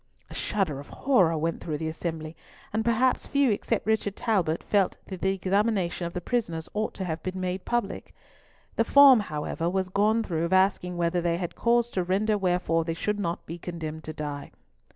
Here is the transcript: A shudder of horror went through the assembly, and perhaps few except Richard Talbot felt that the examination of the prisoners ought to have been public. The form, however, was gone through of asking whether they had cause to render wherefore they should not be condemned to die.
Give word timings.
A 0.31 0.33
shudder 0.33 0.79
of 0.79 0.87
horror 0.87 1.37
went 1.37 1.61
through 1.61 1.77
the 1.77 1.87
assembly, 1.87 2.35
and 2.73 2.83
perhaps 2.83 3.27
few 3.27 3.51
except 3.51 3.85
Richard 3.85 4.15
Talbot 4.15 4.63
felt 4.63 4.97
that 5.05 5.21
the 5.21 5.31
examination 5.35 6.07
of 6.07 6.13
the 6.13 6.21
prisoners 6.21 6.67
ought 6.73 6.95
to 6.95 7.05
have 7.05 7.21
been 7.21 7.59
public. 7.65 8.15
The 8.77 8.83
form, 8.83 9.19
however, 9.19 9.69
was 9.69 9.89
gone 9.89 10.23
through 10.23 10.45
of 10.45 10.53
asking 10.53 10.97
whether 10.97 11.21
they 11.21 11.37
had 11.37 11.53
cause 11.53 11.87
to 11.89 12.03
render 12.03 12.35
wherefore 12.35 12.83
they 12.83 12.95
should 12.95 13.19
not 13.19 13.45
be 13.45 13.59
condemned 13.59 14.03
to 14.05 14.13
die. 14.13 14.49